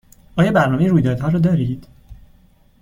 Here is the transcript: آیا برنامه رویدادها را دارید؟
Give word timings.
آیا 0.35 0.51
برنامه 0.51 0.87
رویدادها 0.87 1.27
را 1.27 1.39
دارید؟ 1.39 1.87